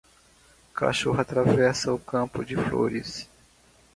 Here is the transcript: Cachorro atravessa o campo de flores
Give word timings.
Cachorro 0.73 1.21
atravessa 1.21 1.93
o 1.93 1.99
campo 1.99 2.43
de 2.43 2.55
flores 2.57 3.29